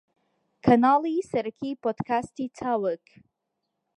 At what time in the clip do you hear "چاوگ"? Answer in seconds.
2.57-3.03